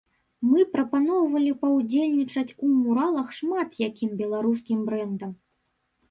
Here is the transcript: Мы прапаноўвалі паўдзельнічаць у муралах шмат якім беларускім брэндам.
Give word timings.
Мы 0.51 0.59
прапаноўвалі 0.75 1.51
паўдзельнічаць 1.65 2.55
у 2.67 2.69
муралах 2.77 3.27
шмат 3.39 3.77
якім 3.89 4.15
беларускім 4.23 4.79
брэндам. 4.89 5.31